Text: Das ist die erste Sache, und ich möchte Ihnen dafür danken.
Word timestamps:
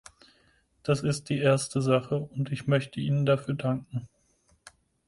Das 0.81 1.03
ist 1.03 1.29
die 1.29 1.37
erste 1.37 1.79
Sache, 1.79 2.15
und 2.33 2.51
ich 2.51 2.65
möchte 2.65 2.99
Ihnen 2.99 3.27
dafür 3.27 3.53
danken. 3.53 4.09